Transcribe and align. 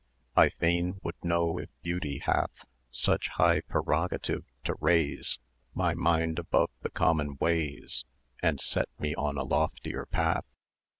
I 0.35 0.49
fain 0.49 0.99
would 1.03 1.23
know 1.23 1.59
if 1.59 1.69
beauty 1.83 2.17
hath 2.25 2.65
Such 2.89 3.27
high 3.27 3.61
prerogative, 3.61 4.45
to 4.63 4.73
raise 4.81 5.37
My 5.75 5.93
mind 5.93 6.39
above 6.39 6.71
the 6.81 6.89
common 6.89 7.37
ways, 7.39 8.05
And 8.41 8.59
set 8.59 8.89
me 8.97 9.13
on 9.13 9.37
a 9.37 9.43
loftier 9.43 10.07
path. 10.07 10.45